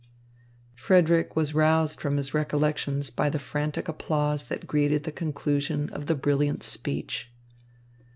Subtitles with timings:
[0.73, 6.07] Frederick was roused from his recollections by the frantic applause that greeted the conclusion of
[6.07, 7.31] the brilliant speech.